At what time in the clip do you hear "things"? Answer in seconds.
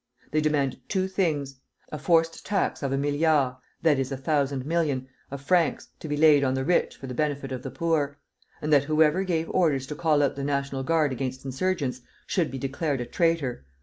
1.07-1.59